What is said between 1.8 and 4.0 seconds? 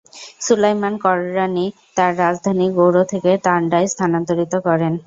তাঁর রাজধানী গৌড় থেকে তান্ডায়